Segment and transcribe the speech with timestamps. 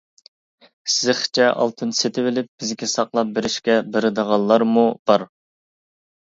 [0.93, 5.29] زىخچە ئالتۇن سېتىۋېلىپ، بىزگە ساقلاپ بېرىشكە بېرىدىغانلارمۇ بار.